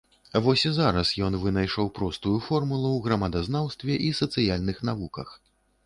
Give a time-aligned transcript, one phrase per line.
[0.45, 5.41] Вось і зараз ён вынайшаў простую формулу ў грамадазнаўстве і сацыяльных навуках.